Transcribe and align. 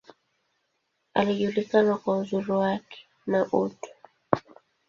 Alijulikana 1.13 1.97
kwa 1.97 2.17
uzuri 2.17 2.51
wake, 2.51 3.07
na 3.27 3.45
utu. 3.51 3.89